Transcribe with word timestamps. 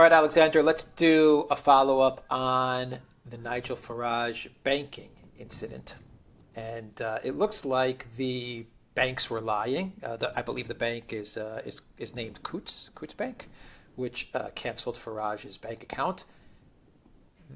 All 0.00 0.04
right, 0.04 0.12
Alexander, 0.12 0.62
let's 0.62 0.84
do 0.96 1.46
a 1.50 1.56
follow 1.56 2.00
up 2.00 2.24
on 2.30 2.96
the 3.26 3.36
Nigel 3.36 3.76
Farage 3.76 4.48
banking 4.64 5.10
incident. 5.38 5.96
And 6.56 7.02
uh, 7.02 7.18
it 7.22 7.36
looks 7.36 7.66
like 7.66 8.06
the 8.16 8.64
banks 8.94 9.28
were 9.28 9.42
lying. 9.42 9.92
Uh, 10.02 10.16
the, 10.16 10.32
I 10.34 10.40
believe 10.40 10.68
the 10.68 10.74
bank 10.74 11.12
is, 11.12 11.36
uh, 11.36 11.60
is, 11.66 11.82
is 11.98 12.14
named 12.14 12.42
Coutts, 12.42 12.88
Coutts 12.94 13.12
Bank, 13.12 13.50
which 13.96 14.30
uh, 14.32 14.48
canceled 14.54 14.96
Farage's 14.96 15.58
bank 15.58 15.82
account. 15.82 16.24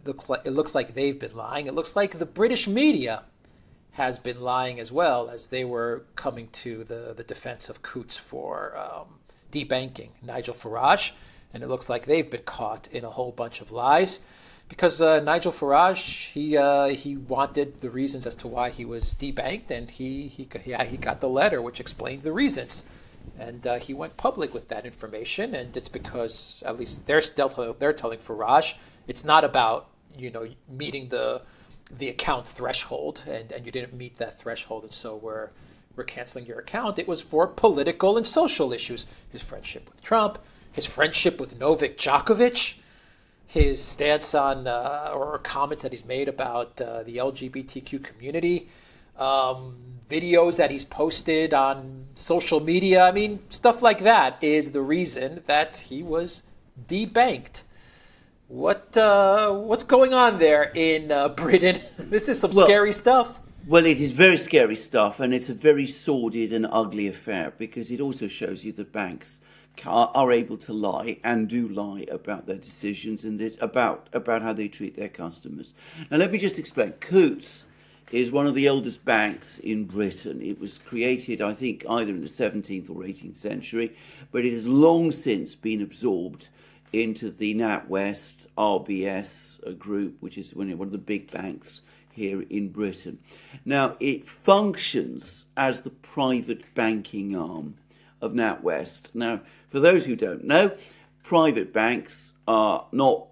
Looks 0.05 0.29
like, 0.29 0.43
it 0.45 0.51
looks 0.51 0.75
like 0.75 0.93
they've 0.93 1.19
been 1.19 1.35
lying. 1.35 1.67
It 1.67 1.73
looks 1.75 1.97
like 1.97 2.19
the 2.19 2.27
British 2.27 2.69
media 2.69 3.23
has 3.93 4.19
been 4.19 4.43
lying 4.43 4.81
as 4.81 4.93
well 4.93 5.31
as 5.31 5.47
they 5.47 5.65
were 5.65 6.05
coming 6.15 6.49
to 6.49 6.85
the, 6.85 7.15
the 7.17 7.25
defense 7.25 7.71
of 7.71 7.81
Coutts 7.81 8.19
for 8.19 8.77
um, 8.77 9.21
debanking 9.51 10.11
Nigel 10.23 10.55
Farage. 10.55 11.13
And 11.55 11.63
it 11.63 11.69
looks 11.69 11.89
like 11.89 12.05
they've 12.05 12.29
been 12.29 12.43
caught 12.43 12.89
in 12.93 13.05
a 13.05 13.11
whole 13.11 13.33
bunch 13.33 13.61
of 13.63 13.71
lies 13.71 14.21
because 14.69 15.01
uh, 15.01 15.21
Nigel 15.21 15.53
Farage 15.53 16.31
he 16.31 16.57
uh, 16.57 16.89
he 16.89 17.17
wanted 17.17 17.81
the 17.81 17.91
reasons 17.91 18.27
as 18.27 18.35
to 18.37 18.49
why 18.49 18.71
he 18.71 18.85
was 18.85 19.15
debanked, 19.15 19.71
and 19.71 19.91
he 19.91 20.29
he 20.29 20.49
yeah, 20.65 20.85
he 20.85 20.97
got 20.97 21.21
the 21.21 21.29
letter 21.29 21.63
which 21.63 21.81
explained 21.81 22.23
the 22.23 22.33
reasons, 22.33 22.85
and 23.39 23.67
uh, 23.67 23.79
he 23.79 23.95
went 23.95 24.17
public 24.17 24.55
with 24.55 24.69
that 24.69 24.87
information, 24.87 25.55
and 25.55 25.77
it's 25.77 25.89
because 25.89 26.63
at 26.67 26.79
least 26.79 27.07
they're 27.07 27.21
still 27.21 27.77
they're 27.79 27.93
telling 27.93 28.19
Farage 28.19 28.75
it's 29.07 29.25
not 29.25 29.45
about 29.45 29.89
you 30.17 30.31
know 30.31 30.49
meeting 30.69 31.09
the 31.09 31.43
the 31.91 32.09
account 32.09 32.47
threshold, 32.47 33.23
and, 33.29 33.53
and 33.53 33.67
you 33.67 33.73
didn't 33.73 33.95
meet 33.95 34.17
that 34.17 34.39
threshold, 34.39 34.85
and 34.85 34.93
so 34.93 35.17
we're 35.17 35.51
we're 35.97 36.05
canceling 36.05 36.47
your 36.47 36.59
account. 36.59 36.99
It 36.99 37.07
was 37.07 37.21
for 37.21 37.47
political 37.47 38.17
and 38.17 38.27
social 38.27 38.73
issues. 38.73 39.07
His 39.31 39.43
friendship 39.43 39.89
with 39.89 40.03
Trump, 40.03 40.39
his 40.75 40.85
friendship 40.85 41.41
with 41.41 41.59
Novak 41.59 41.97
Djokovic, 41.97 42.75
his 43.47 43.83
stance 43.83 44.35
on 44.35 44.67
uh, 44.67 45.13
or 45.15 45.39
comments 45.39 45.85
that 45.85 45.93
he's 45.93 46.05
made 46.05 46.29
about 46.29 46.81
uh, 46.81 47.05
the 47.05 47.17
LGBTQ 47.17 48.03
community, 48.03 48.69
um, 49.17 49.77
videos 50.11 50.57
that 50.57 50.73
he's 50.73 50.85
posted 50.85 51.55
on 51.55 52.07
social 52.17 52.59
media. 52.59 53.05
I 53.05 53.13
mean, 53.13 53.39
stuff 53.51 53.83
like 53.83 54.01
that 54.01 54.43
is 54.43 54.73
the 54.73 54.83
reason 54.83 55.43
that 55.47 55.77
he 55.77 56.03
was 56.03 56.43
debanked. 56.89 57.63
What 58.49 58.97
uh, 58.97 59.53
what's 59.53 59.85
going 59.85 60.13
on 60.13 60.41
there 60.41 60.73
in 60.75 61.13
uh, 61.13 61.29
Britain? 61.45 61.81
this 61.99 62.29
is 62.29 62.41
some 62.41 62.51
well, 62.51 62.67
scary 62.67 62.93
stuff. 62.93 63.41
Well, 63.69 63.87
it 63.87 64.01
is 64.01 64.13
very 64.13 64.37
scary 64.37 64.77
stuff, 64.77 65.21
and 65.21 65.33
it's 65.33 65.49
a 65.49 65.55
very 65.55 65.87
sordid 65.87 66.53
and 66.53 66.67
ugly 66.69 67.07
affair 67.07 67.53
because 67.57 67.93
it 67.93 68.01
also 68.01 68.27
shows 68.27 68.65
you 68.65 68.73
that 68.73 68.93
banks 68.93 69.39
are, 69.87 70.33
able 70.33 70.57
to 70.59 70.73
lie 70.73 71.19
and 71.25 71.49
do 71.49 71.69
lie 71.69 72.07
about 72.11 72.47
their 72.47 72.57
decisions 72.57 73.25
and 73.25 73.39
this, 73.39 73.59
about 73.61 74.09
about 74.13 74.43
how 74.43 74.53
they 74.53 74.69
treat 74.69 74.97
their 74.97 75.09
customers. 75.09 75.75
Now, 76.11 76.19
let 76.19 76.33
me 76.33 76.39
just 76.39 76.59
explain. 76.59 76.93
Coutts 76.93 77.67
is 78.13 78.31
one 78.31 78.47
of 78.47 78.55
the 78.55 78.69
oldest 78.69 79.05
banks 79.05 79.59
in 79.59 79.85
Britain. 79.85 80.41
It 80.41 80.61
was 80.61 80.79
created, 80.79 81.41
I 81.41 81.55
think, 81.55 81.85
either 81.89 82.13
in 82.13 82.21
the 82.21 82.29
17th 82.29 82.91
or 82.91 83.03
18th 83.03 83.37
century, 83.37 83.97
but 84.31 84.45
it 84.45 84.53
has 84.53 84.69
long 84.69 85.11
since 85.11 85.55
been 85.55 85.83
absorbed 85.83 86.49
into 86.93 87.31
the 87.31 87.55
NatWest 87.55 88.47
RBS 88.57 89.79
group, 89.79 90.17
which 90.21 90.39
is 90.39 90.55
one 90.55 90.71
of 90.71 90.93
the 90.93 90.99
big 90.99 91.31
banks 91.31 91.83
here 92.13 92.43
in 92.43 92.69
Britain. 92.69 93.19
Now, 93.65 93.97
it 93.99 94.29
functions 94.29 95.47
as 95.57 95.81
the 95.81 95.91
private 95.91 96.75
banking 96.75 97.37
arm 97.37 97.75
of 98.25 98.33
NatWest. 98.33 99.15
Now, 99.15 99.41
for 99.71 99.81
those 99.81 100.05
who 100.05 100.17
don't 100.17 100.45
know, 100.45 100.73
private 101.23 101.73
banks 101.73 102.33
are 102.49 102.87
not 102.93 103.27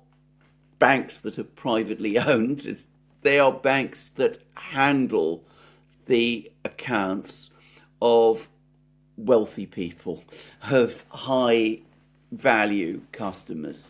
banks 0.79 1.21
that 1.23 1.39
are 1.39 1.45
privately 1.45 2.19
owned, 2.19 2.77
they 3.23 3.39
are 3.39 3.53
banks 3.53 4.11
that 4.17 4.39
handle 4.55 5.45
the 6.07 6.51
accounts 6.65 7.51
of 8.01 8.49
wealthy 9.17 9.67
people, 9.67 10.23
of 10.63 11.05
high 11.09 11.79
value 12.33 13.01
customers. 13.13 13.89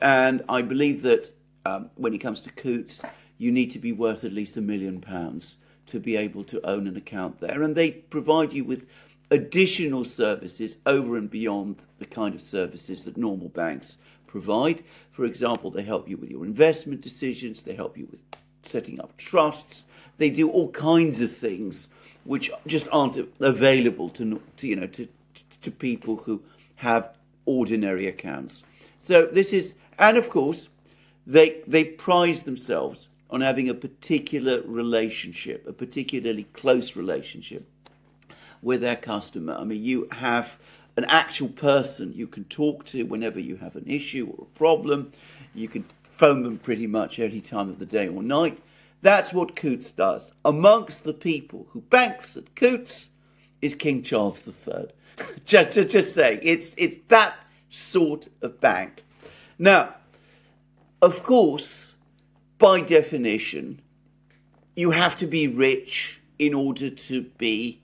And 0.00 0.42
I 0.48 0.62
believe 0.62 1.02
that 1.02 1.30
um, 1.64 1.90
when 1.94 2.14
it 2.14 2.18
comes 2.18 2.40
to 2.42 2.50
Coutts, 2.50 3.00
you 3.38 3.52
need 3.52 3.70
to 3.70 3.78
be 3.78 3.92
worth 3.92 4.24
at 4.24 4.32
least 4.32 4.56
a 4.56 4.60
million 4.60 5.00
pounds 5.00 5.56
to 5.86 5.98
be 5.98 6.16
able 6.16 6.44
to 6.44 6.64
own 6.66 6.86
an 6.86 6.96
account 6.96 7.40
there. 7.40 7.62
And 7.62 7.74
they 7.74 7.90
provide 7.90 8.52
you 8.52 8.64
with 8.64 8.86
additional 9.30 10.04
services 10.04 10.76
over 10.86 11.16
and 11.16 11.30
beyond 11.30 11.76
the 11.98 12.04
kind 12.04 12.34
of 12.34 12.40
services 12.40 13.04
that 13.04 13.16
normal 13.16 13.48
banks 13.48 13.96
provide. 14.26 14.82
For 15.12 15.24
example, 15.24 15.70
they 15.70 15.82
help 15.82 16.08
you 16.08 16.16
with 16.16 16.30
your 16.30 16.44
investment 16.44 17.00
decisions, 17.00 17.62
they 17.62 17.74
help 17.74 17.96
you 17.96 18.06
with 18.10 18.22
setting 18.64 19.00
up 19.00 19.16
trusts, 19.16 19.84
they 20.18 20.30
do 20.30 20.50
all 20.50 20.70
kinds 20.70 21.20
of 21.20 21.34
things 21.34 21.88
which 22.24 22.50
just 22.66 22.86
aren't 22.92 23.16
available 23.40 24.10
to, 24.10 24.40
to 24.58 24.68
you 24.68 24.76
know 24.76 24.86
to, 24.86 25.08
to 25.62 25.70
people 25.70 26.16
who 26.16 26.42
have 26.76 27.16
ordinary 27.46 28.06
accounts. 28.06 28.62
So 28.98 29.26
this 29.26 29.52
is, 29.52 29.74
and 29.98 30.16
of 30.16 30.28
course, 30.28 30.68
they 31.26 31.62
they 31.66 31.84
prize 31.84 32.42
themselves 32.42 33.08
on 33.30 33.40
having 33.40 33.68
a 33.68 33.74
particular 33.74 34.60
relationship, 34.62 35.66
a 35.66 35.72
particularly 35.72 36.44
close 36.52 36.96
relationship 36.96 37.66
with 38.62 38.80
their 38.80 38.96
customer. 38.96 39.54
I 39.54 39.64
mean, 39.64 39.82
you 39.82 40.08
have 40.12 40.58
an 40.96 41.04
actual 41.06 41.48
person 41.48 42.12
you 42.12 42.26
can 42.26 42.44
talk 42.44 42.84
to 42.86 43.04
whenever 43.04 43.40
you 43.40 43.56
have 43.56 43.76
an 43.76 43.86
issue 43.86 44.32
or 44.36 44.44
a 44.44 44.58
problem. 44.58 45.12
You 45.54 45.68
can 45.68 45.84
phone 46.18 46.42
them 46.42 46.58
pretty 46.58 46.86
much 46.86 47.18
any 47.18 47.40
time 47.40 47.70
of 47.70 47.78
the 47.78 47.86
day 47.86 48.08
or 48.08 48.22
night. 48.22 48.58
That's 49.02 49.32
what 49.32 49.56
Coutts 49.56 49.92
does. 49.92 50.30
Amongst 50.44 51.04
the 51.04 51.14
people 51.14 51.66
who 51.70 51.80
banks 51.80 52.36
at 52.36 52.54
Coutts 52.54 53.06
is 53.62 53.74
King 53.74 54.02
Charles 54.02 54.46
III. 54.46 54.88
just, 55.44 55.72
just, 55.74 55.88
just 55.88 56.14
saying, 56.14 56.40
it's, 56.42 56.74
it's 56.76 56.98
that 57.08 57.36
sort 57.70 58.28
of 58.42 58.60
bank. 58.60 59.04
Now, 59.58 59.94
of 61.02 61.22
course, 61.22 61.94
by 62.58 62.82
definition, 62.82 63.80
you 64.76 64.90
have 64.90 65.16
to 65.18 65.26
be 65.26 65.48
rich 65.48 66.20
in 66.38 66.52
order 66.54 66.90
to 66.90 67.22
be 67.38 67.80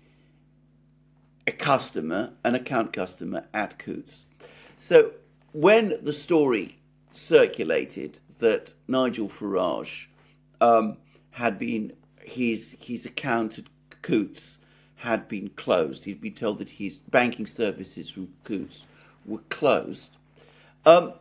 a 1.47 1.53
customer, 1.53 2.33
an 2.45 2.55
account 2.55 2.93
customer 2.93 3.45
at 3.55 3.79
Coutts. 3.79 4.25
So 4.89 5.13
when 5.53 5.95
the 6.03 6.13
story 6.13 6.77
circulated 7.15 8.19
that 8.39 8.73
Nigel 8.89 9.29
Farage 9.29 10.07
um, 10.61 10.97
had 11.31 11.59
been 11.59 11.93
his 12.23 12.77
his 12.81 13.07
account 13.07 13.59
at 13.59 13.65
Coutts 14.03 14.59
had 14.97 15.29
been 15.29 15.49
closed. 15.51 16.05
He'd 16.05 16.21
been 16.21 16.35
told 16.35 16.59
that 16.59 16.71
his 16.71 16.99
banking 16.99 17.47
services 17.47 18.11
from 18.11 18.29
Coutts 18.45 18.87
were 19.27 19.43
closed. 19.51 20.11
Um, 20.85 21.13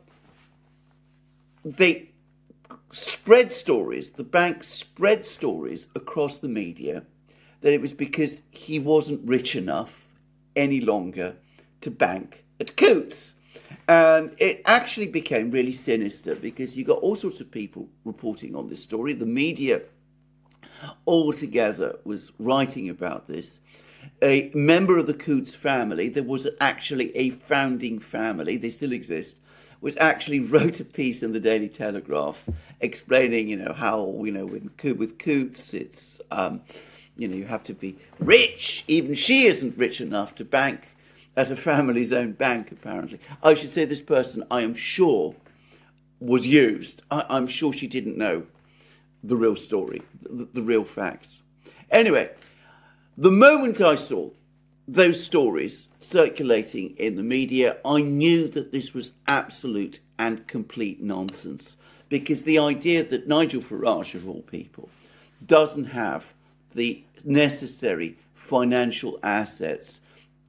they 1.63 2.09
spread 2.91 3.51
stories. 3.51 4.11
The 4.11 4.23
bank 4.23 4.63
spread 4.63 5.25
stories 5.25 5.87
across 5.95 6.39
the 6.39 6.47
media 6.47 7.03
that 7.61 7.73
it 7.73 7.81
was 7.81 7.93
because 7.93 8.41
he 8.51 8.79
wasn't 8.79 9.27
rich 9.27 9.55
enough 9.55 10.04
any 10.55 10.81
longer 10.81 11.35
to 11.81 11.91
bank 11.91 12.45
at 12.59 12.75
Coutts. 12.75 13.33
And 13.87 14.35
it 14.39 14.61
actually 14.65 15.07
became 15.07 15.51
really 15.51 15.71
sinister 15.71 16.35
because 16.35 16.75
you 16.75 16.83
got 16.83 16.99
all 16.99 17.15
sorts 17.15 17.39
of 17.39 17.51
people 17.51 17.87
reporting 18.03 18.55
on 18.55 18.67
this 18.67 18.81
story. 18.81 19.13
The 19.13 19.25
media 19.25 19.81
altogether 21.07 21.99
was 22.03 22.31
writing 22.39 22.89
about 22.89 23.27
this. 23.27 23.59
A 24.21 24.51
member 24.53 24.97
of 24.97 25.07
the 25.07 25.13
Coutts 25.13 25.53
family, 25.53 26.09
there 26.09 26.23
was 26.23 26.47
actually 26.59 27.15
a 27.15 27.31
founding 27.31 27.99
family, 27.99 28.57
they 28.57 28.69
still 28.69 28.91
exist, 28.91 29.37
was 29.81 29.97
actually 29.97 30.39
wrote 30.51 30.79
a 30.79 30.85
piece 30.85 31.23
in 31.23 31.31
the 31.31 31.39
Daily 31.39 31.69
Telegraph 31.69 32.43
explaining, 32.81 33.47
you 33.47 33.57
know, 33.57 33.73
how, 33.73 34.21
you 34.23 34.31
know, 34.31 34.45
with, 34.45 34.97
with 34.97 35.17
Coutts, 35.17 35.73
it's 35.73 36.21
um, 36.31 36.61
you 37.17 37.27
know, 37.27 37.35
you 37.35 37.45
have 37.45 37.63
to 37.65 37.73
be 37.73 37.97
rich. 38.19 38.83
Even 38.87 39.15
she 39.15 39.45
isn't 39.45 39.77
rich 39.77 40.01
enough 40.01 40.35
to 40.35 40.45
bank 40.45 40.95
at 41.37 41.51
a 41.51 41.55
family's 41.55 42.13
own 42.13 42.33
bank, 42.33 42.71
apparently. 42.71 43.19
I 43.43 43.53
should 43.53 43.71
say 43.71 43.85
this 43.85 44.01
person, 44.01 44.43
I 44.51 44.61
am 44.61 44.73
sure, 44.73 45.35
was 46.19 46.47
used. 46.47 47.01
I, 47.11 47.37
am 47.37 47.47
sure 47.47 47.73
she 47.73 47.87
didn't 47.87 48.17
know 48.17 48.43
the 49.23 49.35
real 49.35 49.55
story, 49.55 50.01
the, 50.21 50.47
the 50.53 50.61
real 50.61 50.83
facts. 50.83 51.29
Anyway, 51.91 52.29
the 53.17 53.31
moment 53.31 53.81
I 53.81 53.95
saw 53.95 54.29
those 54.87 55.21
stories 55.21 55.87
circulating 55.99 56.95
in 56.97 57.15
the 57.15 57.23
media, 57.23 57.77
I 57.83 58.01
knew 58.01 58.47
that 58.49 58.71
this 58.71 58.93
was 58.93 59.11
absolute 59.27 59.99
and 60.19 60.47
complete 60.47 61.01
nonsense. 61.01 61.75
Because 62.07 62.43
the 62.43 62.59
idea 62.59 63.03
that 63.03 63.27
Nigel 63.27 63.61
Farage, 63.61 64.13
of 64.13 64.29
all 64.29 64.43
people, 64.43 64.89
doesn't 65.45 65.85
have 65.85 66.33
the 66.75 67.03
necessary 67.23 68.17
financial 68.35 69.17
assets 69.23 70.01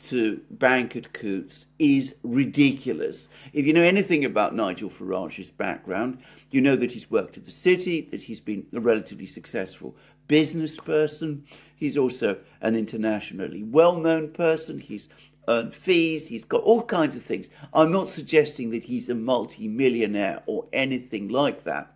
to 0.08 0.40
bank 0.50 0.94
at 0.94 1.12
Coutts 1.12 1.64
is 1.78 2.14
ridiculous. 2.22 3.28
If 3.52 3.66
you 3.66 3.72
know 3.72 3.82
anything 3.82 4.24
about 4.24 4.54
Nigel 4.54 4.90
Farage's 4.90 5.50
background, 5.50 6.18
you 6.50 6.60
know 6.60 6.76
that 6.76 6.92
he's 6.92 7.10
worked 7.10 7.38
at 7.38 7.44
the 7.44 7.50
city, 7.50 8.02
that 8.10 8.22
he's 8.22 8.40
been 8.40 8.66
a 8.74 8.80
relatively 8.80 9.26
successful 9.26 9.96
business 10.28 10.76
person. 10.76 11.44
He's 11.76 11.96
also 11.96 12.36
an 12.60 12.76
internationally 12.76 13.62
well 13.62 13.96
known 13.96 14.30
person. 14.32 14.78
He's 14.78 15.08
earned 15.48 15.74
fees, 15.74 16.26
he's 16.26 16.44
got 16.44 16.62
all 16.62 16.82
kinds 16.82 17.14
of 17.14 17.22
things. 17.22 17.50
I'm 17.72 17.92
not 17.92 18.08
suggesting 18.08 18.70
that 18.70 18.82
he's 18.82 19.08
a 19.08 19.14
multi 19.14 19.68
millionaire 19.68 20.42
or 20.46 20.66
anything 20.72 21.28
like 21.28 21.64
that 21.64 21.95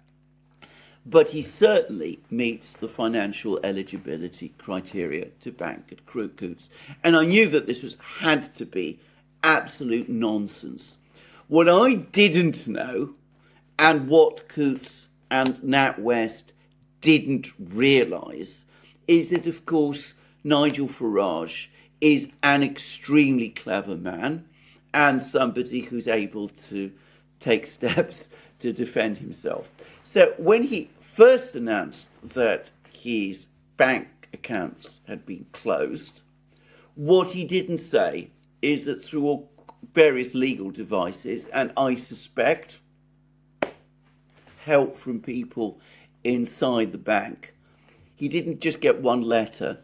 but 1.07 1.29
he 1.29 1.43
certainly 1.43 2.21
meets 2.31 2.75
the 2.75 2.89
financial 2.89 3.59
eligibility 3.65 4.53
criteria 4.59 5.27
to 5.41 5.51
bank 5.51 5.93
at 5.93 6.05
Coutts. 6.07 6.69
And 7.03 7.17
I 7.17 7.25
knew 7.25 7.49
that 7.49 7.67
this 7.67 7.83
was 7.83 7.97
had 8.19 8.55
to 8.57 8.67
be 8.67 9.01
absolute 9.43 10.09
nonsense. 10.09 10.99
What 11.49 11.69
I 11.69 11.95
didn't 11.95 12.67
know, 12.69 13.15
and 13.79 14.09
what 14.09 14.49
Coutts 14.49 15.07
and 15.31 15.57
NatWest 15.57 16.45
didn't 17.01 17.49
realise, 17.59 18.65
is 19.09 19.31
that 19.31 19.47
of 19.47 19.65
course 19.65 20.15
Nigel 20.45 20.87
Farage 20.87 21.69
is 22.01 22.31
an 22.43 22.63
extremely 22.63 23.49
clever 23.49 23.97
man 23.97 24.47
and 24.93 25.21
somebody 25.21 25.81
who's 25.81 26.09
able 26.09 26.49
to 26.69 26.93
take 27.41 27.67
steps 27.79 28.29
to 28.61 28.73
defend 28.73 29.19
himself. 29.19 29.71
So 30.13 30.35
when 30.39 30.65
he 30.65 30.91
first 31.15 31.55
announced 31.55 32.09
that 32.35 32.73
his 32.93 33.47
bank 33.77 34.09
accounts 34.33 34.99
had 35.07 35.25
been 35.25 35.47
closed, 35.53 36.23
what 36.97 37.29
he 37.29 37.45
didn't 37.45 37.79
say 37.79 38.31
is 38.61 38.87
that 38.87 39.05
through 39.05 39.27
all 39.27 39.53
various 39.95 40.35
legal 40.35 40.73
devices, 40.73 41.47
and 41.47 41.73
I 41.77 41.95
suspect 41.95 42.81
help 44.65 44.99
from 44.99 45.21
people 45.21 45.79
inside 46.25 46.91
the 46.91 46.99
bank, 46.99 47.55
he 48.17 48.27
didn't 48.27 48.61
just 48.61 48.81
get 48.81 49.01
one 49.01 49.23
letter, 49.23 49.79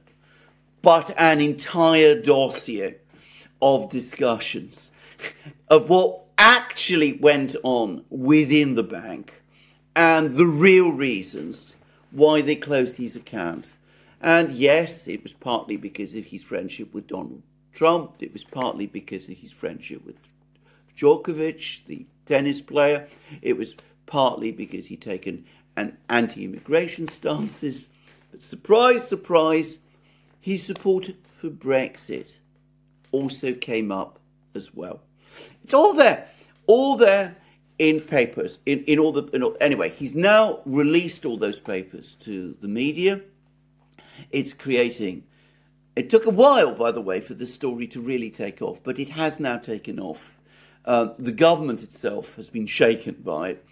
but 0.83 1.15
an 1.17 1.41
entire 1.41 2.21
dossier 2.21 2.97
of 3.63 3.91
discussions 3.91 4.91
of 5.69 5.89
what 5.89 6.25
actually 6.37 7.13
went 7.13 7.55
on 7.63 8.05
within 8.11 8.75
the 8.75 8.83
bank 8.83 9.33
and 9.97 10.37
the 10.37 10.47
real 10.47 10.93
reasons 10.93 11.75
why 12.11 12.43
they 12.43 12.55
closed 12.55 12.97
his 12.97 13.17
account. 13.17 13.73
And 14.21 14.53
yes, 14.53 15.09
it 15.09 15.23
was 15.23 15.33
partly 15.33 15.77
because 15.77 16.15
of 16.15 16.27
his 16.27 16.43
friendship 16.43 16.93
with 16.93 17.07
Donald 17.07 17.43
Trump, 17.73 18.13
it 18.21 18.33
was 18.33 18.45
partly 18.45 18.87
because 18.87 19.29
of 19.29 19.37
his 19.37 19.51
friendship 19.51 20.05
with 20.07 20.17
Djokovic, 20.97 21.85
the 21.87 22.07
tennis 22.25 22.61
player, 22.61 23.07
it 23.43 23.57
was 23.57 23.75
partly 24.07 24.53
because 24.53 24.87
he'd 24.87 25.03
taken 25.03 25.45
an 25.77 25.97
anti 26.09 26.45
immigration 26.45 27.07
stances. 27.07 27.89
But 28.31 28.41
surprise, 28.41 29.07
surprise, 29.07 29.77
his 30.41 30.63
support 30.63 31.11
for 31.41 31.51
Brexit 31.51 32.35
also 33.13 33.53
came 33.53 33.93
up 33.93 34.19
as 34.55 34.75
well. 34.75 35.01
It's 35.65 35.75
all 35.75 35.93
there, 35.93 36.29
all 36.67 36.97
there 36.97 37.37
in 37.79 38.01
papers, 38.01 38.59
in, 38.67 38.85
in 38.85 38.99
all 38.99 39.13
the. 39.13 39.25
In 39.35 39.43
all, 39.43 39.57
anyway, 39.61 39.91
he's 39.91 40.15
now 40.15 40.61
released 40.65 41.25
all 41.25 41.37
those 41.37 41.61
papers 41.61 42.15
to 42.25 42.57
the 42.61 42.69
media. 42.69 43.21
It's 44.31 44.53
creating. 44.53 45.25
It 45.95 46.11
took 46.11 46.27
a 46.27 46.31
while, 46.31 46.75
by 46.75 46.93
the 46.93 47.01
way, 47.01 47.21
for 47.21 47.35
the 47.35 47.47
story 47.47 47.87
to 47.89 48.01
really 48.01 48.31
take 48.31 48.61
off, 48.61 48.83
but 48.83 48.99
it 48.99 49.09
has 49.11 49.41
now 49.41 49.57
taken 49.57 49.99
off. 49.99 50.37
Uh, 50.85 51.09
the 51.19 51.33
government 51.33 51.83
itself 51.83 52.35
has 52.37 52.49
been 52.49 52.67
shaken 52.67 53.15
by 53.15 53.51
it. 53.51 53.67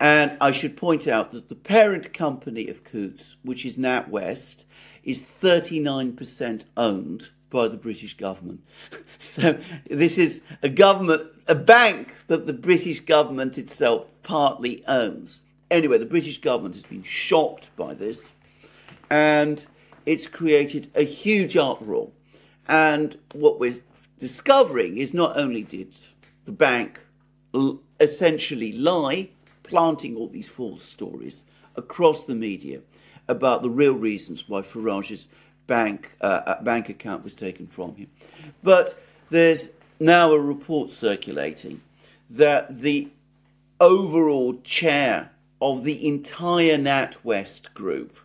And 0.00 0.36
I 0.40 0.50
should 0.50 0.76
point 0.76 1.06
out 1.06 1.32
that 1.32 1.48
the 1.48 1.54
parent 1.54 2.12
company 2.12 2.68
of 2.68 2.84
Coutts, 2.84 3.36
which 3.42 3.64
is 3.64 3.76
NatWest, 3.76 4.64
is 5.02 5.22
39% 5.42 6.64
owned 6.76 7.30
by 7.54 7.68
the 7.68 7.76
British 7.76 8.16
government. 8.16 8.60
so 9.18 9.56
this 9.88 10.18
is 10.18 10.42
a 10.64 10.68
government, 10.68 11.22
a 11.46 11.54
bank 11.54 12.12
that 12.26 12.48
the 12.48 12.52
British 12.52 12.98
government 12.98 13.56
itself 13.58 14.08
partly 14.24 14.84
owns. 14.88 15.40
Anyway, 15.70 15.96
the 15.96 16.04
British 16.04 16.40
government 16.40 16.74
has 16.74 16.82
been 16.82 17.04
shocked 17.04 17.70
by 17.76 17.94
this, 17.94 18.20
and 19.08 19.64
it's 20.04 20.26
created 20.26 20.90
a 20.96 21.04
huge 21.04 21.56
uproar. 21.56 22.10
And 22.66 23.16
what 23.34 23.60
we're 23.60 23.76
discovering 24.18 24.98
is 24.98 25.14
not 25.14 25.38
only 25.38 25.62
did 25.62 25.94
the 26.46 26.52
bank 26.52 27.00
l- 27.54 27.78
essentially 28.00 28.72
lie, 28.72 29.28
planting 29.62 30.16
all 30.16 30.28
these 30.28 30.48
false 30.48 30.82
stories 30.82 31.44
across 31.76 32.26
the 32.26 32.34
media 32.34 32.80
about 33.28 33.62
the 33.62 33.70
real 33.70 33.94
reasons 33.94 34.48
why 34.48 34.60
Farage's 34.60 35.28
bank 35.66 36.16
uh, 36.20 36.62
bank 36.62 36.88
account 36.88 37.24
was 37.24 37.34
taken 37.34 37.66
from 37.66 37.94
him. 37.96 38.08
But 38.62 38.98
there's 39.30 39.70
now 40.00 40.32
a 40.32 40.40
report 40.40 40.90
circulating 40.92 41.80
that 42.30 42.76
the 42.76 43.08
overall 43.80 44.60
chair 44.62 45.30
of 45.60 45.84
the 45.84 46.06
entire 46.06 46.76
NatWest 46.76 47.72
group 47.74 48.18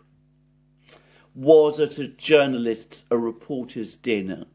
was 1.36 1.80
at 1.80 1.97
a 1.97 2.07
journalist's, 2.07 3.03
a 3.12 3.18
reporter's 3.18 3.95
dinner, 3.95 4.45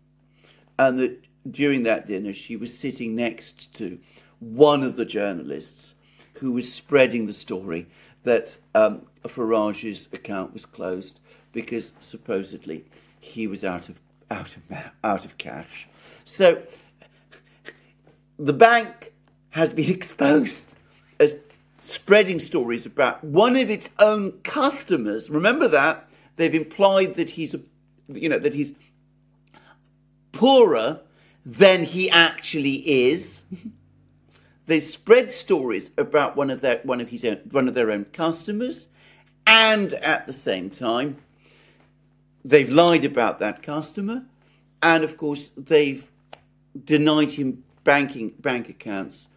and 0.79 0.99
that 0.99 1.25
during 1.51 1.85
that 1.85 2.07
dinner 2.07 2.33
she 2.33 2.57
was 2.57 2.77
sitting 2.77 3.15
next 3.15 3.73
to 3.75 3.99
one 4.41 4.83
of 4.83 4.97
the 4.97 5.05
journalists 5.05 5.95
who 6.35 6.53
was 6.53 6.71
spreading 6.73 7.27
the 7.27 7.33
story 7.33 7.87
that 8.25 8.57
um, 8.75 9.03
Farage's 9.29 10.09
account 10.13 10.53
was 10.53 10.67
closed 10.67 11.21
because 11.53 11.93
supposedly 12.01 12.85
he 13.21 13.47
was 13.47 13.65
out 13.65 13.89
of 13.89 14.01
out 14.31 14.57
of 14.57 14.63
out 15.03 15.25
of 15.25 15.39
cash. 15.39 15.89
So 16.25 16.63
the 18.39 18.53
bank 18.53 19.13
has 19.51 19.73
been 19.73 19.91
exposed 19.99 20.75
as 21.21 21.37
spreading 21.81 22.39
stories 22.39 22.87
about 22.87 23.23
one 23.23 23.57
of 23.57 23.71
its 23.71 23.89
own 23.99 24.33
customers. 24.43 25.31
Remember 25.31 25.69
that 25.69 26.09
they've 26.37 26.55
implied 26.55 27.15
that 27.17 27.31
he's 27.31 27.55
a, 27.55 27.61
you 28.09 28.29
know 28.29 28.39
that 28.39 28.55
he's 28.55 28.73
poorer 30.33 31.01
than 31.47 31.85
he 31.85 32.11
actually 32.11 33.09
is. 33.09 33.43
they 34.67 34.81
spread 34.81 35.31
stories 35.31 35.91
about 35.99 36.37
one 36.37 36.51
of 36.51 36.61
their 36.61 36.81
one 36.85 37.01
of 37.01 37.09
his 37.09 37.25
own 37.25 37.37
one 37.51 37.69
of 37.69 37.75
their 37.75 37.91
own 37.91 38.05
customers, 38.07 38.87
and 39.47 39.93
at 39.95 40.27
the 40.27 40.33
same 40.33 40.71
time 40.71 41.17
they've 42.45 42.71
lied 42.71 43.05
about 43.05 43.39
that 43.39 43.63
customer, 43.63 44.25
and 44.83 45.05
of 45.05 45.17
course 45.17 45.51
they've 45.57 46.11
denied 46.85 47.31
him 47.31 47.65
banking 47.85 48.31
bank 48.41 48.69
accounts 48.69 49.29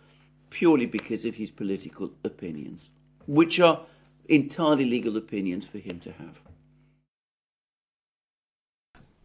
purely 0.50 0.86
because 0.86 1.26
of 1.26 1.36
his 1.36 1.52
political 1.52 2.12
opinions, 2.24 2.90
which 3.28 3.60
are 3.60 3.82
entirely 4.28 4.86
legal 4.86 5.18
opinions 5.18 5.66
for 5.68 5.78
him 5.78 6.00
to 6.00 6.12
have. 6.14 6.42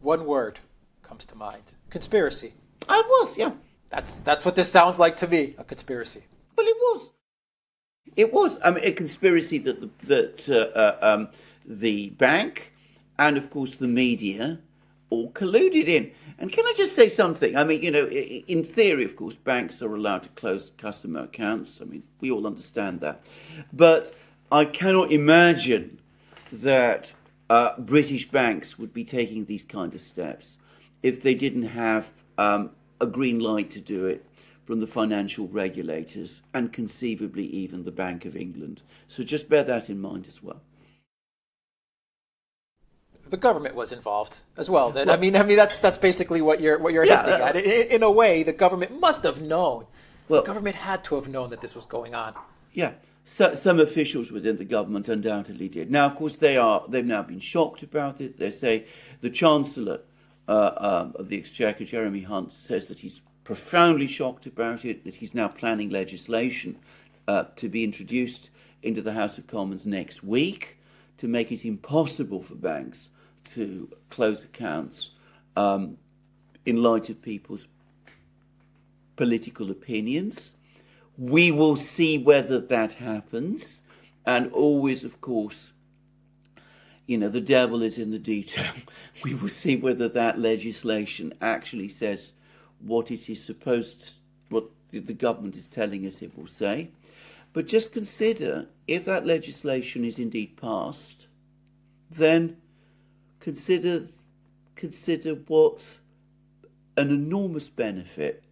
One 0.01 0.25
word 0.25 0.59
comes 1.01 1.25
to 1.25 1.35
mind: 1.35 1.63
conspiracy. 1.89 2.53
I 2.89 3.01
was, 3.05 3.37
yeah. 3.37 3.51
That's 3.89 4.19
that's 4.19 4.43
what 4.43 4.55
this 4.55 4.69
sounds 4.69 4.99
like 4.99 5.15
to 5.17 5.27
me—a 5.27 5.63
conspiracy. 5.63 6.23
It 8.15 8.33
was. 8.33 8.57
I 8.63 8.71
mean, 8.71 8.83
a 8.83 8.91
conspiracy 8.91 9.57
that 9.59 9.81
the, 9.81 9.89
that 10.07 10.49
uh, 10.49 10.77
uh, 10.77 10.97
um, 11.01 11.29
the 11.65 12.09
bank 12.11 12.73
and 13.17 13.37
of 13.37 13.49
course 13.49 13.75
the 13.75 13.87
media 13.87 14.59
all 15.09 15.29
colluded 15.31 15.87
in. 15.87 16.11
And 16.39 16.51
can 16.51 16.65
I 16.65 16.73
just 16.75 16.95
say 16.95 17.07
something? 17.07 17.55
I 17.55 17.63
mean, 17.63 17.83
you 17.83 17.91
know, 17.91 18.07
in 18.07 18.63
theory, 18.63 19.05
of 19.05 19.15
course, 19.15 19.35
banks 19.35 19.81
are 19.81 19.95
allowed 19.95 20.23
to 20.23 20.29
close 20.29 20.71
customer 20.77 21.21
accounts. 21.21 21.79
I 21.81 21.85
mean, 21.85 22.03
we 22.19 22.31
all 22.31 22.47
understand 22.47 22.99
that. 23.01 23.21
But 23.71 24.13
I 24.51 24.65
cannot 24.65 25.11
imagine 25.11 25.99
that 26.51 27.13
uh, 27.49 27.79
British 27.79 28.29
banks 28.29 28.79
would 28.79 28.93
be 28.93 29.03
taking 29.03 29.45
these 29.45 29.63
kind 29.63 29.93
of 29.93 30.01
steps 30.01 30.57
if 31.03 31.21
they 31.21 31.35
didn't 31.35 31.63
have 31.63 32.09
um, 32.37 32.71
a 32.99 33.05
green 33.05 33.39
light 33.39 33.69
to 33.71 33.79
do 33.79 34.07
it 34.07 34.25
from 34.65 34.79
the 34.79 34.87
financial 34.87 35.47
regulators 35.47 36.41
and 36.53 36.71
conceivably 36.71 37.45
even 37.45 37.83
the 37.83 37.91
Bank 37.91 38.25
of 38.25 38.35
England. 38.35 38.81
So 39.07 39.23
just 39.23 39.49
bear 39.49 39.63
that 39.63 39.89
in 39.89 39.99
mind 39.99 40.27
as 40.27 40.41
well 40.41 40.61
the 43.33 43.37
government 43.37 43.73
was 43.73 43.91
involved 43.91 44.37
as 44.57 44.69
well. 44.69 44.91
Then 44.91 45.07
well, 45.07 45.17
I 45.17 45.19
mean, 45.19 45.35
I 45.35 45.41
mean 45.41 45.57
that's 45.57 45.79
that's 45.79 45.97
basically 45.97 46.43
what 46.43 46.61
you're 46.61 46.77
what 46.77 46.93
you're 46.93 47.03
yeah, 47.03 47.23
hinting 47.25 47.41
uh, 47.41 47.45
at. 47.45 47.55
In, 47.55 47.87
in, 47.87 48.03
a 48.03 48.11
way, 48.11 48.43
the 48.43 48.53
government 48.53 48.99
must 48.99 49.23
have 49.23 49.41
known. 49.41 49.87
Well, 50.29 50.41
the 50.41 50.47
government 50.47 50.75
had 50.75 51.03
to 51.05 51.15
have 51.15 51.27
known 51.27 51.49
that 51.49 51.59
this 51.59 51.73
was 51.73 51.85
going 51.85 52.13
on. 52.13 52.35
Yeah, 52.73 52.91
so, 53.25 53.55
some 53.55 53.79
officials 53.79 54.31
within 54.31 54.57
the 54.57 54.65
government 54.65 55.09
undoubtedly 55.09 55.67
did. 55.67 55.89
Now, 55.89 56.05
of 56.05 56.15
course, 56.15 56.33
they 56.33 56.57
are 56.57 56.83
they've 56.87 57.03
now 57.03 57.23
been 57.23 57.39
shocked 57.39 57.81
about 57.81 58.21
it. 58.21 58.37
They 58.37 58.51
say 58.51 58.85
the 59.21 59.31
chancellor 59.31 60.01
uh, 60.47 60.71
um, 60.77 61.15
of 61.15 61.27
the 61.27 61.37
Exchequer, 61.39 61.85
Jeremy 61.85 62.21
Hunt, 62.21 62.53
says 62.53 62.87
that 62.89 62.99
he's 62.99 63.19
profoundly 63.43 64.07
shocked 64.07 64.45
about 64.45 64.85
it, 64.85 65.03
that 65.03 65.15
he's 65.15 65.33
now 65.33 65.47
planning 65.47 65.89
legislation 65.89 66.77
uh, 67.27 67.43
to 67.55 67.69
be 67.69 67.83
introduced 67.83 68.49
into 68.81 69.01
the 69.01 69.13
House 69.13 69.37
of 69.37 69.47
Commons 69.47 69.85
next 69.85 70.23
week 70.23 70.77
to 71.17 71.27
make 71.27 71.51
it 71.51 71.65
impossible 71.65 72.41
for 72.41 72.55
banks 72.55 73.09
to 73.53 73.89
close 74.09 74.43
accounts 74.43 75.11
um, 75.55 75.97
in 76.65 76.81
light 76.81 77.09
of 77.09 77.21
people's 77.21 77.67
political 79.15 79.71
opinions. 79.71 80.53
We 81.17 81.51
will 81.51 81.77
see 81.77 82.17
whether 82.17 82.59
that 82.59 82.93
happens. 82.93 83.81
And 84.25 84.51
always, 84.53 85.03
of 85.03 85.21
course, 85.21 85.73
you 87.05 87.17
know, 87.17 87.29
the 87.29 87.41
devil 87.41 87.83
is 87.83 87.97
in 87.97 88.11
the 88.11 88.19
detail. 88.19 88.71
We 89.23 89.35
will 89.35 89.49
see 89.49 89.75
whether 89.75 90.09
that 90.09 90.39
legislation 90.39 91.33
actually 91.39 91.87
says 91.87 92.33
what 92.85 93.11
it 93.11 93.29
is 93.29 93.43
supposed, 93.43 94.19
what 94.49 94.65
the 94.91 95.13
government 95.13 95.55
is 95.55 95.67
telling 95.67 96.05
us 96.05 96.21
it 96.21 96.37
will 96.37 96.47
say. 96.47 96.89
But 97.53 97.67
just 97.67 97.91
consider 97.91 98.67
if 98.87 99.05
that 99.05 99.25
legislation 99.25 100.03
is 100.05 100.19
indeed 100.19 100.57
passed, 100.57 101.27
then 102.11 102.57
consider 103.39 104.05
consider 104.75 105.35
what 105.35 105.85
an 106.97 107.09
enormous 107.09 107.67
benefit 107.67 108.43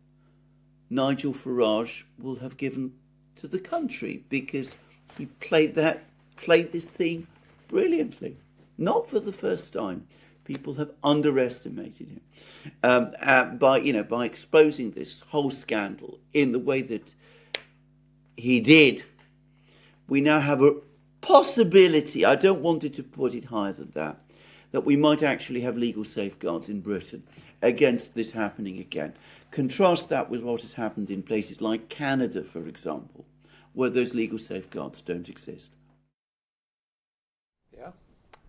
Nigel 0.89 1.33
Farage 1.33 2.03
will 2.19 2.35
have 2.37 2.57
given 2.57 2.93
to 3.37 3.47
the 3.47 3.59
country 3.59 4.23
because 4.29 4.75
he 5.17 5.25
played 5.25 5.75
that 5.75 6.03
played 6.37 6.71
this 6.71 6.85
theme 6.85 7.27
brilliantly. 7.67 8.35
Not 8.77 9.09
for 9.09 9.19
the 9.19 9.31
first 9.31 9.73
time. 9.73 10.05
People 10.43 10.73
have 10.75 10.91
underestimated 11.03 12.09
him 12.09 12.21
um, 12.83 13.11
uh, 13.21 13.45
by 13.45 13.77
you 13.77 13.93
know 13.93 14.03
by 14.03 14.25
exposing 14.25 14.91
this 14.91 15.21
whole 15.27 15.51
scandal 15.51 16.19
in 16.33 16.51
the 16.51 16.59
way 16.59 16.81
that 16.81 17.13
he 18.37 18.59
did. 18.59 19.03
We 20.07 20.21
now 20.21 20.39
have 20.39 20.61
a 20.61 20.75
possibility. 21.21 22.25
I 22.25 22.35
don't 22.35 22.61
want 22.61 22.83
it 22.83 22.93
to 22.95 23.03
put 23.03 23.35
it 23.35 23.45
higher 23.45 23.71
than 23.71 23.91
that. 23.91 24.17
That 24.71 24.85
we 24.85 24.95
might 24.95 25.21
actually 25.21 25.61
have 25.61 25.77
legal 25.77 26.03
safeguards 26.03 26.69
in 26.69 26.81
Britain 26.81 27.23
against 27.61 28.15
this 28.15 28.31
happening 28.31 28.79
again. 28.79 29.13
Contrast 29.51 30.09
that 30.09 30.29
with 30.29 30.41
what 30.41 30.61
has 30.61 30.73
happened 30.73 31.11
in 31.11 31.21
places 31.21 31.61
like 31.61 31.89
Canada, 31.89 32.43
for 32.43 32.67
example, 32.67 33.25
where 33.73 33.89
those 33.89 34.13
legal 34.13 34.39
safeguards 34.39 35.01
don't 35.01 35.29
exist. 35.29 35.71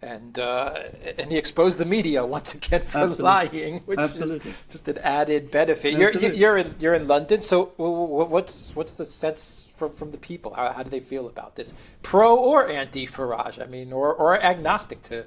And 0.03 0.37
uh, 0.37 0.83
and 1.17 1.31
he 1.31 1.39
exposed 1.39 1.79
the 1.79 1.85
media 1.85 2.27
once 2.27 2.55
again 2.55 2.81
for 2.83 2.99
Absolutely. 2.99 3.25
lying, 3.25 3.79
which 3.87 4.01
Absolutely. 4.01 4.51
is 4.51 4.57
just 4.69 4.89
an 4.89 4.99
added 4.99 5.51
benefit. 5.53 5.95
You're, 5.95 6.11
you're 6.11 6.59
in 6.59 6.75
you're 6.81 6.95
in 6.95 7.07
London, 7.07 7.41
so 7.41 7.67
what's 7.77 8.75
what's 8.75 8.95
the 8.95 9.05
sense 9.05 9.69
from 9.77 9.93
from 9.93 10.11
the 10.11 10.19
people? 10.19 10.55
How, 10.55 10.73
how 10.73 10.83
do 10.83 10.91
they 10.91 11.01
feel 11.01 11.29
about 11.29 11.55
this, 11.55 11.73
pro 12.03 12.37
or 12.37 12.69
anti 12.69 13.07
Farage? 13.07 13.63
I 13.63 13.67
mean, 13.67 13.93
or 13.93 14.13
or 14.13 14.43
agnostic 14.43 15.03
to 15.03 15.25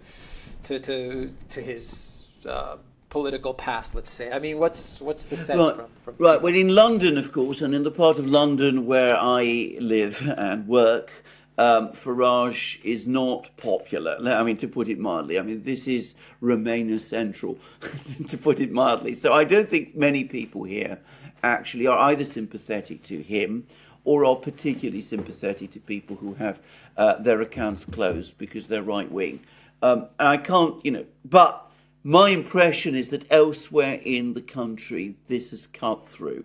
to 0.64 0.80
to 0.80 1.32
to 1.50 1.62
his. 1.62 2.26
Uh, 2.46 2.78
political 3.10 3.54
past, 3.54 3.96
let's 3.96 4.10
say? 4.10 4.30
I 4.30 4.40
mean, 4.40 4.60
what's 4.60 5.00
what's 5.00 5.28
the 5.28 5.38
sense 5.38 5.58
right, 5.58 5.76
from, 5.78 5.90
from 6.04 6.16
right? 6.18 6.42
Well, 6.42 6.54
in 6.54 6.68
London, 6.68 7.18
of 7.18 7.32
course, 7.32 7.62
and 7.62 7.74
in 7.74 7.84
the 7.84 7.92
part 7.92 8.20
of 8.20 8.28
London 8.28 8.86
where 8.86 9.16
I 9.18 9.78
live 9.80 10.22
and 10.38 10.68
work, 10.68 11.24
um, 11.58 11.90
Farage 11.90 12.84
is 12.84 13.08
not 13.08 13.50
popular. 13.58 14.18
I 14.22 14.44
mean, 14.44 14.58
to 14.58 14.68
put 14.68 14.90
it 14.90 15.00
mildly. 15.00 15.40
I 15.40 15.42
mean, 15.42 15.64
this 15.64 15.88
is 15.88 16.14
Remainer 16.42 17.00
central, 17.00 17.58
to 18.28 18.38
put 18.38 18.60
it 18.60 18.72
mildly. 18.72 19.14
So 19.14 19.34
I 19.34 19.44
don't 19.44 19.70
think 19.70 19.96
many 19.96 20.26
people 20.26 20.64
here 20.64 21.00
actually 21.44 21.88
are 21.88 21.98
either 22.12 22.26
sympathetic 22.26 23.04
to 23.04 23.22
him 23.22 23.66
or 24.04 24.26
are 24.26 24.36
particularly 24.36 25.02
sympathetic 25.02 25.72
to 25.72 25.80
people 25.80 26.16
who 26.16 26.34
have 26.36 26.62
uh, 26.98 27.16
their 27.16 27.42
accounts 27.42 27.84
closed 27.86 28.38
because 28.38 28.68
they're 28.68 28.84
right 28.84 29.12
wing. 29.12 29.40
Um, 29.82 30.08
and 30.20 30.28
I 30.28 30.38
can't, 30.38 30.84
you 30.86 30.92
know, 30.92 31.06
but 31.26 31.72
my 32.04 32.30
impression 32.30 32.96
is 32.96 33.10
that 33.10 33.26
elsewhere 33.32 34.00
in 34.04 34.34
the 34.34 34.42
country, 34.42 35.16
this 35.28 35.50
has 35.50 35.68
cut 35.68 36.06
through. 36.08 36.44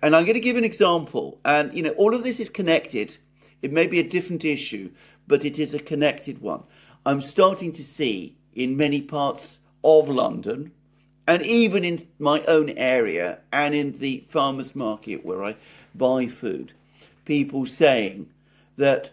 And 0.00 0.14
I'm 0.14 0.24
going 0.24 0.34
to 0.34 0.40
give 0.40 0.56
an 0.56 0.64
example. 0.64 1.40
And, 1.44 1.74
you 1.74 1.82
know, 1.82 1.90
all 1.90 2.14
of 2.14 2.22
this 2.22 2.38
is 2.38 2.48
connected. 2.48 3.16
It 3.62 3.72
may 3.72 3.86
be 3.86 4.00
a 4.00 4.08
different 4.08 4.44
issue, 4.44 4.90
but 5.26 5.44
it 5.44 5.58
is 5.58 5.72
a 5.72 5.78
connected 5.78 6.40
one. 6.40 6.64
I'm 7.06 7.20
starting 7.20 7.72
to 7.72 7.82
see 7.82 8.36
in 8.54 8.76
many 8.76 9.00
parts 9.00 9.58
of 9.82 10.08
London, 10.08 10.72
and 11.26 11.42
even 11.42 11.84
in 11.84 12.06
my 12.18 12.42
own 12.44 12.70
area 12.70 13.38
and 13.52 13.74
in 13.74 13.98
the 13.98 14.24
farmers 14.28 14.74
market 14.74 15.24
where 15.24 15.44
I 15.44 15.56
buy 15.94 16.26
food, 16.26 16.72
people 17.24 17.64
saying 17.66 18.28
that 18.76 19.10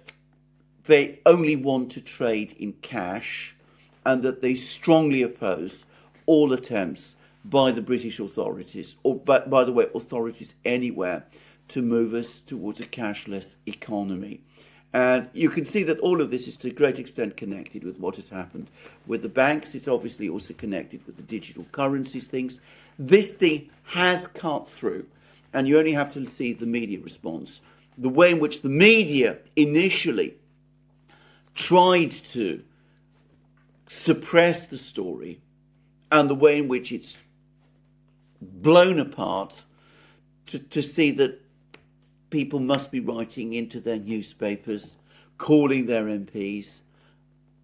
they 0.85 1.19
only 1.25 1.55
want 1.55 1.91
to 1.91 2.01
trade 2.01 2.55
in 2.57 2.73
cash 2.73 3.55
and 4.05 4.23
that 4.23 4.41
they 4.41 4.55
strongly 4.55 5.21
oppose 5.21 5.75
all 6.25 6.51
attempts 6.53 7.15
by 7.45 7.71
the 7.71 7.81
British 7.81 8.19
authorities, 8.19 8.95
or 9.03 9.15
by, 9.15 9.39
by 9.39 9.63
the 9.63 9.71
way, 9.71 9.85
authorities 9.95 10.53
anywhere, 10.65 11.25
to 11.69 11.81
move 11.81 12.13
us 12.13 12.41
towards 12.41 12.79
a 12.79 12.85
cashless 12.85 13.55
economy. 13.65 14.41
And 14.91 15.29
you 15.33 15.49
can 15.49 15.65
see 15.65 15.83
that 15.83 15.99
all 15.99 16.19
of 16.19 16.31
this 16.31 16.47
is 16.47 16.57
to 16.57 16.69
a 16.69 16.71
great 16.71 16.97
extent 16.97 17.37
connected 17.37 17.83
with 17.83 17.99
what 17.99 18.15
has 18.15 18.27
happened 18.27 18.67
with 19.05 19.21
the 19.21 19.29
banks. 19.29 19.75
It's 19.75 19.87
obviously 19.87 20.29
also 20.29 20.53
connected 20.53 21.05
with 21.05 21.15
the 21.15 21.23
digital 21.23 21.65
currencies 21.71 22.25
things. 22.25 22.59
This 22.97 23.33
thing 23.33 23.69
has 23.83 24.25
cut 24.27 24.67
through, 24.69 25.05
and 25.53 25.67
you 25.67 25.77
only 25.77 25.93
have 25.93 26.11
to 26.13 26.25
see 26.25 26.53
the 26.53 26.65
media 26.65 26.99
response. 26.99 27.61
The 27.97 28.09
way 28.09 28.31
in 28.31 28.39
which 28.39 28.61
the 28.61 28.69
media 28.69 29.37
initially 29.55 30.35
tried 31.53 32.11
to 32.11 32.63
suppress 33.87 34.67
the 34.67 34.77
story 34.77 35.39
and 36.11 36.29
the 36.29 36.35
way 36.35 36.57
in 36.57 36.67
which 36.67 36.91
it's 36.91 37.15
blown 38.41 38.99
apart 38.99 39.53
to, 40.47 40.59
to 40.59 40.81
see 40.81 41.11
that 41.11 41.39
people 42.29 42.59
must 42.59 42.91
be 42.91 42.99
writing 42.99 43.53
into 43.53 43.79
their 43.79 43.99
newspapers, 43.99 44.95
calling 45.37 45.85
their 45.85 46.05
MPs, 46.05 46.69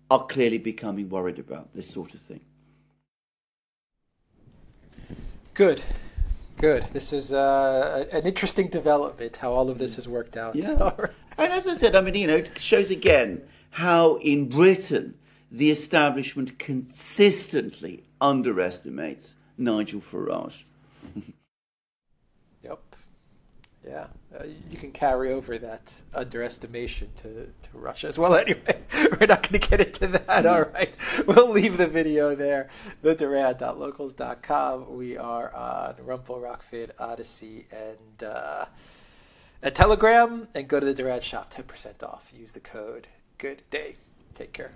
are 0.10 0.26
clearly 0.26 0.58
becoming 0.58 1.10
worried 1.10 1.40
about 1.40 1.74
this 1.74 1.90
sort 1.90 2.14
of 2.14 2.22
thing. 2.22 2.42
Good. 5.54 5.82
Good. 6.58 6.84
This 6.94 7.12
is 7.12 7.32
uh, 7.32 8.06
an 8.12 8.24
interesting 8.24 8.68
development, 8.68 9.38
how 9.38 9.52
all 9.52 9.70
of 9.70 9.78
this 9.78 9.96
has 9.96 10.08
worked 10.08 10.38
out. 10.38 10.56
Yeah. 10.56 10.92
and 11.38 11.54
as 11.54 11.68
I 11.68 11.74
said, 11.74 11.96
I 11.96 12.02
mean, 12.02 12.16
you 12.16 12.28
know, 12.28 12.38
it 12.38 12.58
shows 12.58 12.90
again 12.92 13.42
how 13.72 14.16
in 14.18 14.48
Britain 14.48 15.16
the 15.52 15.70
establishment 15.70 16.58
consistently 16.60 18.04
underestimates 18.22 19.36
Nigel 19.58 20.02
Farage. 20.02 20.64
yep. 22.64 22.80
Yeah. 23.86 24.08
Uh, 24.38 24.46
you 24.70 24.78
can 24.78 24.92
carry 24.92 25.32
over 25.32 25.58
that 25.58 25.94
underestimation 26.14 27.10
to, 27.16 27.46
to 27.62 27.70
Russia 27.74 28.08
as 28.08 28.18
well. 28.18 28.36
Anyway, 28.46 28.82
we're 28.94 29.28
not 29.28 29.50
going 29.50 29.60
to 29.60 29.70
get 29.70 29.82
into 29.82 30.08
that. 30.08 30.28
Mm-hmm. 30.28 30.48
All 30.48 30.64
right. 30.64 30.94
We'll 31.26 31.50
leave 31.50 31.78
the 31.78 31.88
video 31.88 32.36
there. 32.36 32.70
TheDuran.locals.com. 33.04 34.96
We 34.96 35.18
are 35.18 35.56
on 35.56 35.96
Rumble, 36.04 36.40
Rokfin, 36.40 36.92
Odysee, 37.00 37.66
and, 37.72 38.24
uh, 38.28 38.66
and 39.62 39.74
Telegram. 39.74 40.48
And 40.54 40.68
go 40.68 40.80
to 40.80 40.86
the 40.86 40.94
Duran 40.94 41.22
shop, 41.22 41.54
10% 41.54 42.04
off. 42.04 42.30
Use 42.34 42.52
the 42.52 42.60
code. 42.60 43.08
Good 43.38 43.64
day. 43.70 43.96
Take 44.34 44.54
care. 44.54 44.72